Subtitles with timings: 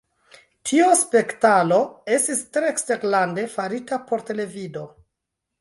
[0.69, 1.77] Tio spektalo
[2.17, 4.91] estis tre eksterlande farita pro televido.